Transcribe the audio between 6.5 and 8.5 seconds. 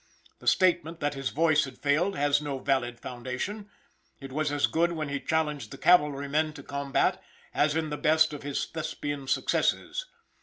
to combat as in the best of